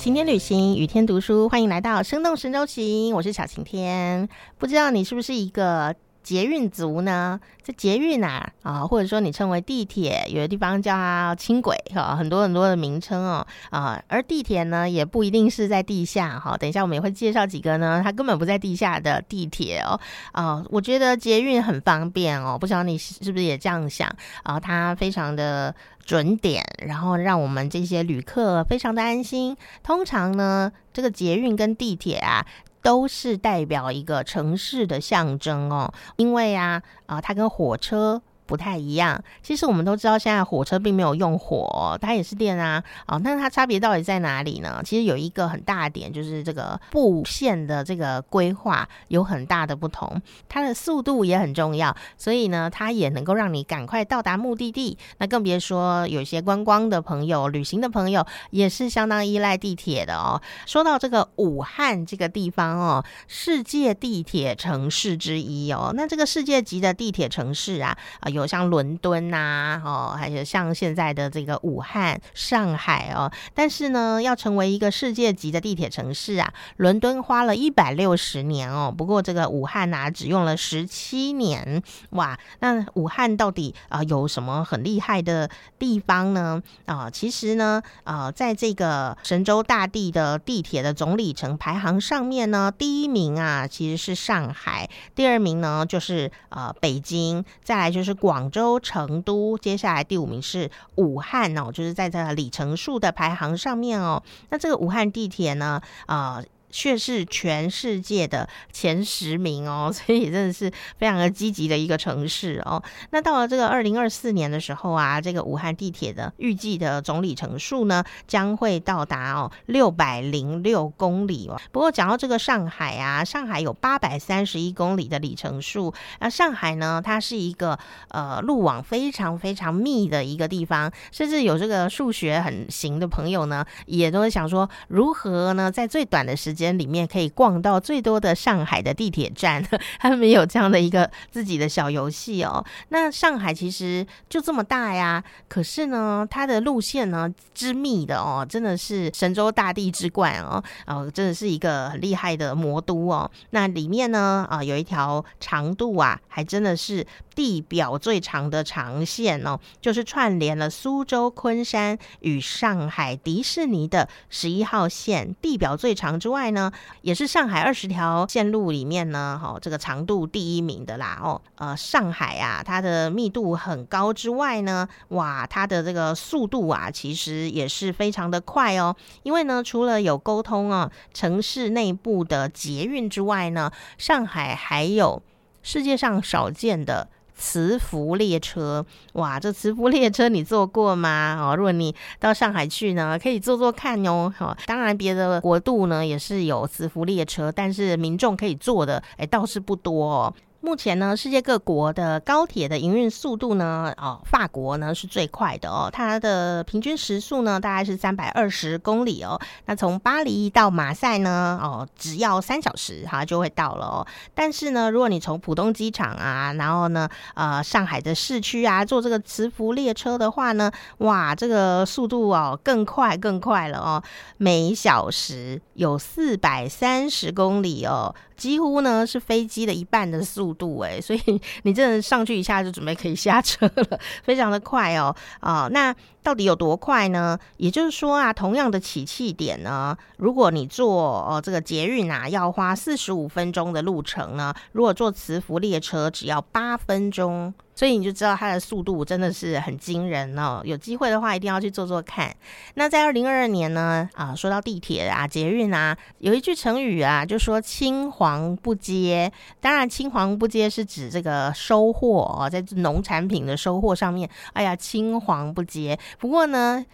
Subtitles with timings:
[0.00, 4.26] 晴天旅行，雨天读书，欢迎来到生动神州行，我是小晴天。
[4.56, 7.40] 不知道你是不是一个捷运族呢？
[7.62, 16.56] 这捷运啊，啊，或者说你称为地铁，有的地方叫它轻轨，哈，很多很多的名称哦，啊，而地铁呢，也不一定是在地下，哈。
[16.56, 20.00] 等一下我们也会介绍几个呢，它根本不在地下的地铁哦，
[20.32, 24.08] 啊，我觉得捷运很方便哦，不知道你是不是也这样想
[24.42, 24.58] 啊？
[24.58, 25.74] 它非常的。
[26.02, 29.56] 准点，然后让我们这些旅客非常的安心。
[29.80, 32.44] 通常呢，这个捷运跟地铁啊，
[32.82, 38.22] 都是代表一个城市的象征哦，因为啊，啊，它跟火车。
[38.50, 42.82] 不太一样，其实我们都知道，现在火车并没有用火，它也是电啊。
[43.06, 44.82] 哦，那它差别到底在哪里呢？
[44.84, 54.98] 其实有一个很大的点，就是这个布线的这个规划有很大的不同，它的速度也很重要，所以呢，它也能够让你赶快到达目的地。
[55.18, 60.42] 那更别说有些观光的朋友、旅行的朋友，也是相当依赖地铁的哦。
[60.66, 68.39] 说到这个武汉这个地方哦，世界地铁城市之一哦，那这个世界级的地铁城市啊，啊有。
[68.40, 86.62] 有像伦敦呐，哦，还有像现在的这个武汉、上海哦，但是呢，要成为一个世界级的地铁城市啊，伦敦花了一百六十年哦，不过这个武汉呐，只用了十七年，哇，那武汉到底啊有什么很厉害的地方呢？
[86.86, 98.29] 啊，其实呢，呃，在这个神州大地的地铁的总里程排行上面呢，第一名啊其实是上海，第二名呢就是呃北京，再来就是广。
[98.30, 104.22] 广州、成都，接下来第五名是武汉哦，就是在这个里程数的排行上面哦。
[104.50, 106.40] 那这个武汉地铁呢，啊。
[106.70, 112.82] 却是全世界的前十名哦， 所以真的是非常的积极的一个城市哦。
[113.10, 121.60] 那到了这个二零二四年的时候啊，这个武汉地铁的预计的总里程数呢，将会到达哦六百零六公里哦。
[121.72, 125.92] 不过讲到这个上海啊，上海有八百三十一公里的里程数。
[126.20, 136.59] 那上海呢，它是一个呃路网非常非常密的一个地方，甚至有这个数学很行的朋友呢，也都会想说如何呢，在最短的时间。
[136.60, 139.66] 间里面可以逛到最多的上海的地铁站，
[139.98, 142.64] 他们有这样的一个自己的小游戏哦。
[142.90, 153.30] 那上海其实就这么大呀，可是呢，它的路线呢之密的哦，真的是神州大地之冠哦，哦，真的是一个很厉害的魔都哦。
[153.50, 157.06] 那里面呢啊，有一条长度啊，还真的是。
[157.32, 165.34] 地表最长的长线哦，就是串联了苏州、昆山与上海迪士尼的十一号线。
[165.40, 166.70] 地表最长之外呢，
[167.02, 171.40] 也是上海二十条线路里面呢，哈，这个长度第一名的啦哦。
[171.56, 178.94] 呃，上海啊，它的密度很高之外呢，哇，它的这个速度啊，其实也是非常的快哦。
[179.22, 185.22] 因为呢，除了有沟通啊，城市内部的捷运之外呢，上海还有
[185.62, 187.08] 世界上少见的。
[187.40, 188.84] 磁浮列车，
[189.14, 191.38] 哇，这磁浮列车你坐过吗？
[191.40, 194.30] 哦，如果你到上海去呢，可以坐坐看哦。
[194.36, 200.34] 好，当然别的国度呢也是有磁浮列车，但是民众可以坐的，哎，倒是不多哦。
[200.62, 209.40] 目前呢，世界各国的高铁的营运速度呢，哦，法国呢是最快的哦，它的平均时速呢大概是三百二十公里哦。
[209.64, 214.06] 那从巴黎到马赛呢，哦，只要三小时哈就会到了哦。
[214.34, 224.02] 但是呢，如果你从浦东机场啊，然后呢，呃，上海的市区啊，坐这个磁浮列车的话呢，哇，这个速度哦更快更快了哦，
[224.36, 228.14] 每小时有四百三十公里哦。
[228.36, 235.68] 几乎呢是飞机的一半的速度哎，所以 你真的上去一下就准备可以下车了，非常的快哦啊！
[235.70, 237.38] 那到底有多快呢？
[237.58, 247.52] 也就是说啊，同样的起讫点呢，如果你坐哦这个捷运啊，要花四十五分钟的路程呢，如果坐磁浮列车只要八分钟。
[247.80, 250.60] 所以你就知道它的速度真的是很惊人哦！
[250.64, 252.30] 有机会的话一定要去做做看。
[252.74, 259.32] 那在二零二二年呢，啊，说到地铁啊、捷运啊，有一句成语啊，就说“青黄不接”。
[259.62, 265.98] 当然，“青黄不接”是指这个收获哦，在农产品的收获上面，哎呀，青黄不接。
[266.18, 266.84] 不过呢，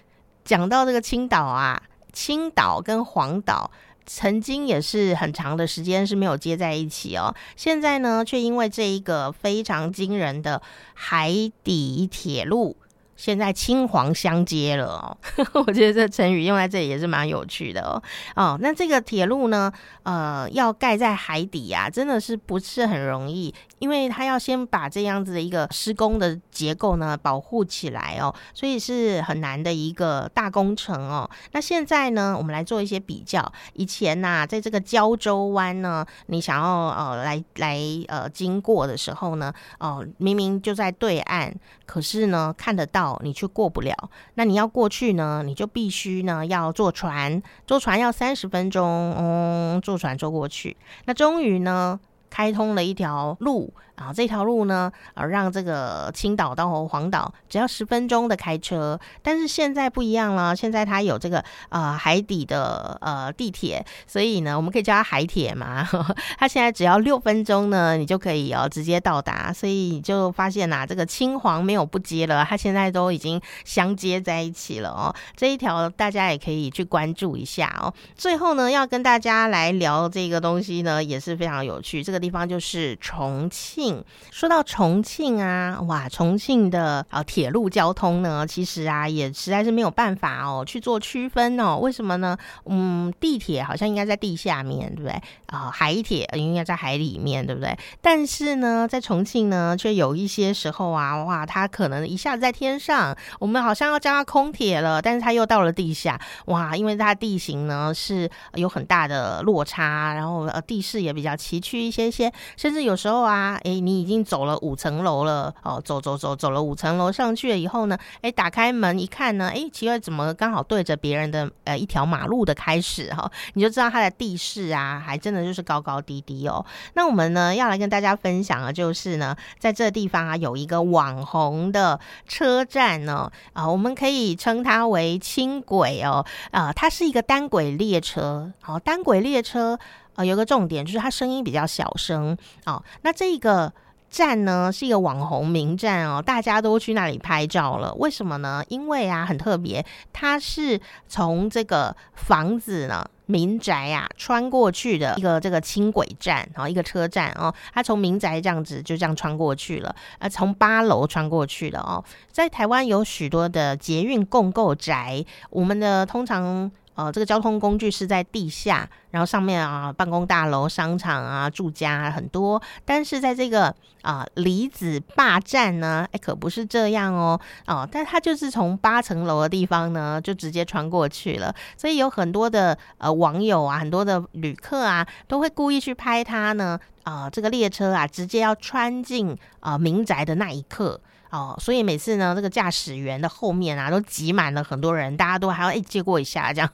[0.45, 3.69] 讲到这个青岛啊，青岛跟黄岛。
[4.07, 10.63] 曾经也是很长的时间是没有接在一起哦，现在呢，却因为这一个非常惊人的
[10.95, 11.31] 海
[11.65, 12.77] 底铁路，
[13.17, 15.17] 现在青黄相接了哦。
[15.67, 18.03] 我觉得这成语用在这里也是蛮有趣的哦。
[18.35, 19.73] 哦，那这个铁路呢，
[20.05, 23.55] 呃，要盖在海底啊，真的是不是很容易？
[23.79, 31.29] 因为它要先把这样子的一个施工的结构呢保护起来哦，所以是很难的一个大工程哦。
[31.53, 33.53] 那现在呢，我们来做一些比较。
[33.75, 37.79] 以前呐，在这个胶州湾呢，你想要呃来来
[38.09, 41.53] 呃经过的时候呢，哦，明明就在对岸，
[41.85, 43.95] 可是呢看得到，你却过不了。
[44.35, 50.77] 那你要过去呢，你就必须呢要坐船，坐船要三十分钟，嗯，坐船坐过去。
[51.05, 51.99] 那终于呢，
[52.31, 53.73] 开通了一条路。
[53.97, 65.89] 啊，这条路呢，呃，让这个青岛到黄岛只要十分钟的开车，但是现在不一样了，现在它有这个呃海底的呃地铁，所以呢，我们可以叫它海铁嘛。
[66.39, 75.15] 它现在只要六分钟呢，你就可以哦直接到达，所以你就发现呐，这个青黄没有不接了，它现在都已经相接在一起了哦。
[75.35, 77.93] 这一条大家也可以去关注一下哦。
[78.15, 83.86] 最后呢，要跟大家来聊这个东西呢，也是非常有趣，这个地方就是重庆。
[84.31, 91.79] 说到重庆啊，哇，重庆的啊铁路交通呢，其实啊也实在是没有办法哦去做区分哦。
[91.79, 92.37] 为什么呢？
[92.67, 95.23] 嗯，地铁好像应该在地下面对不对？
[95.47, 97.77] 啊，海铁应该在海里面对不对？
[98.01, 113.76] 但是呢，在重庆呢，却有一些时候啊，哇，它可能一下子在天上，我们好像要叫它空铁了，但是它又到了地下，哇，因为它地形呢是有很大的落差，然后呃地势也比较崎岖一些些，甚至有时候啊，诶。
[113.81, 126.65] 你已经走了五层楼了哦，走走走走了五层楼上去了以后呢，哎，打开门一看呢，哎，奇怪，怎么刚好对着别人的呃一条马路的开始哈，你就知道它的地势啊，还真的就是高高低低哦。
[126.95, 139.79] 那我们呢要来跟大家分享的就是呢，在这地方啊有一个网红的车站呢，啊，我们可以称它为轻轨哦，啊，它是一个单轨列车，好，单轨列车。
[140.17, 142.83] 啊，有个重点就是它声音比较小声哦。
[143.03, 143.73] 那这个
[144.09, 147.95] 站呢是一个网红名站哦，大家都去那里拍照了。
[147.95, 148.65] 为什么呢？
[148.69, 157.53] 因为啊很特别，它是从这个房子呢民宅啊穿过去的一个这个轻轨站，然后一个车站哦。
[157.75, 162.03] 它从民宅这样子就这样穿过去了，呃，从八楼穿过去了哦。
[162.31, 166.71] 在台湾有许多的捷运共构宅，我们的通常。
[166.97, 172.61] 呃，这个交通工具是在地下，然后上面啊，办公大楼、商场啊、住家啊很多。
[172.85, 173.73] 但是在这个
[174.03, 181.55] 啊离子坝站呢，哎，可不是这样哦，哦，但它就是从八层楼的地方呢，就直接穿过去了。
[181.77, 186.81] 所以有很多的呃网友啊，很多的旅客啊，都会故意去拍它呢。
[187.07, 191.01] 啊，这个列车啊，直接要穿进啊民宅的那一刻。
[191.29, 196.73] 哦，所以每次呢，这个驾驶员的后面啊，都挤满了很多人，大家都还要哎借过一下这样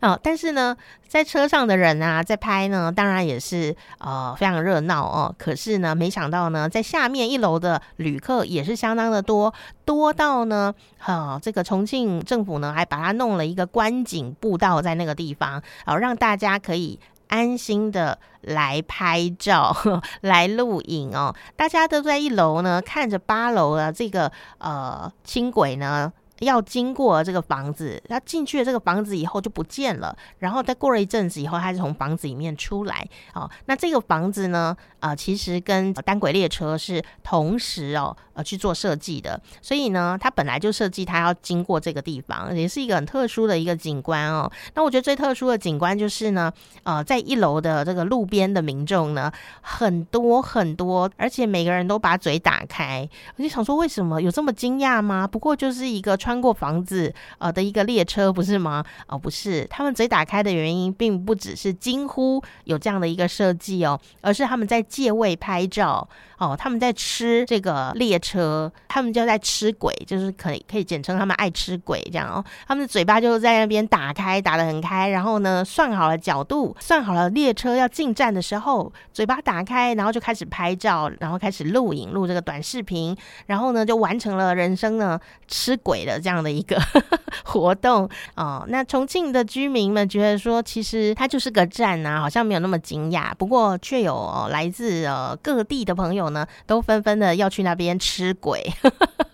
[0.00, 0.18] 啊。
[0.22, 0.74] 但是呢，
[1.06, 5.34] 在车上的人啊，在拍呢，当然也是呃非常热闹哦。
[5.36, 9.52] 可是呢，没想到呢，在下面一楼的旅客也是相当的多，
[9.84, 16.98] 多到呢，哈，这个重庆政府呢，还把它弄了一个观景步道在那个地方，哦，让大家可以。
[17.28, 19.76] 安心的来拍照、
[20.22, 26.12] 来录影哦，大家都在一楼呢，看着八楼的这个呃轻轨呢。
[26.40, 33.08] 要经过这个房子，他进去了这个房子以后就不见了，然后再过了一阵子以后，他就从房子里面出来。
[33.34, 44.50] 哦，那这个房子呢，呃，其实跟单轨列车是同时哦，呃，去做设计的，所以呢，它本来就设计它要经过这个地方，也是一个很特殊的一个景观哦。
[44.74, 46.52] 那我觉得最特殊的景观就是呢，
[46.84, 55.26] 呃，在一楼的这个路边的民众呢，很多很多，而且每个人都把嘴打开，我就想说，为什么有这么惊讶吗？
[55.26, 56.16] 不过就是一个。
[56.28, 58.84] 穿过房子呃的一个列车不是吗？
[59.06, 66.06] 哦，不是，他们嘴打开的原因并不只是惊呼有这样的一个设计哦，而是他们在借位拍照
[66.36, 83.16] 哦，他们在吃这个列车，他们就在吃鬼，就是可以可以简称他们爱吃鬼这样哦，他们的嘴巴就在那边打开，打得很开，然后呢算好了角度，算好了列车要进站的时候，嘴巴打开，然后就开始拍照，然后开始录影录这个短视频，
[83.46, 86.17] 然后呢就完成了人生呢吃鬼的。
[86.20, 86.80] 这样的一个
[87.44, 93.34] 活动哦，那重庆的居民们觉得说，其实它就是个站啊，好像没有那么惊讶。
[93.36, 98.70] 不过，却有来自呃各地的朋友呢，都纷纷的要去那边吃鬼。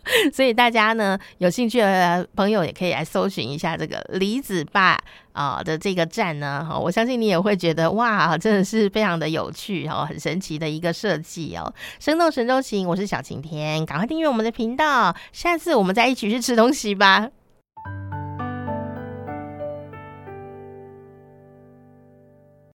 [0.33, 4.99] 所以大家呢，有兴趣的朋友也可以来搜寻一下这个离子坝
[5.33, 6.67] 啊的这个站呢。
[6.69, 11.73] 哈，我相信你也会觉得哇，真的是非常的有趣哦，很神奇的一个设计哦。
[11.99, 17.31] 生动神州行，我是小晴天，赶快订阅我们的频道，下次我们再一起去吃东西吧。